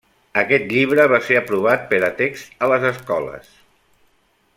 [0.41, 3.53] Aquest llibre va ser aprovat per a text a les escoles.